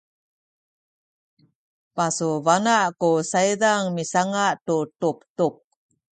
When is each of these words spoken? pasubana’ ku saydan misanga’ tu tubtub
pasubana’ 1.95 2.75
ku 2.99 3.09
saydan 3.31 3.81
misanga’ 3.95 4.45
tu 4.65 4.77
tubtub 4.99 5.53